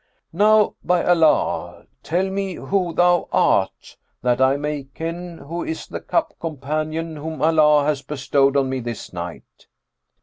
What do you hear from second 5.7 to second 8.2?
the cup companion whom Allah hath